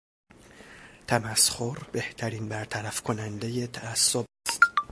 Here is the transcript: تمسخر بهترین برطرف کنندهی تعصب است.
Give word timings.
تمسخر 1.07 1.77
بهترین 1.91 2.49
برطرف 2.49 3.01
کنندهی 3.01 3.67
تعصب 3.67 4.25
است. 4.47 4.61